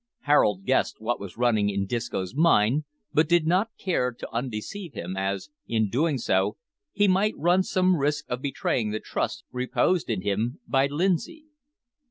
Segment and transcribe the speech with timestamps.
[0.21, 5.15] Harold guessed what was running in Disco's mind, but did not care to undeceive him,
[5.15, 6.53] as, in so doing,
[6.91, 11.45] he might run some risk of betraying the trust reposed in him by Lindsay.